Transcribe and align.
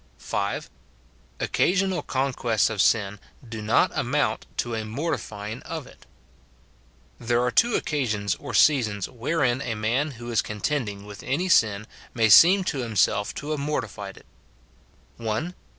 (5.) 0.17 0.67
Occasional 1.39 2.01
conque&ts 2.01 2.71
of 2.71 2.81
sin 2.81 3.19
do 3.47 3.61
not 3.61 3.91
amount 3.95 4.47
to 4.57 4.73
a 4.73 4.83
«mortifying 4.97 5.61
of 5.61 5.85
it. 5.85 6.07
There 7.19 7.43
are 7.43 7.51
two 7.51 7.75
occasions 7.75 8.33
or 8.39 8.55
seasons 8.55 9.07
wherein 9.07 9.61
a 9.61 9.75
man 9.75 10.09
who 10.17 10.31
is 10.31 10.41
contending 10.41 11.05
with 11.05 11.21
any 11.21 11.49
sin 11.49 11.85
may 12.15 12.29
seem 12.29 12.63
to 12.63 12.79
himself 12.79 13.35
to 13.35 13.51
have 13.51 13.59
mortified 13.59 14.17
it:— 14.17 14.25
[1. 15.17 15.53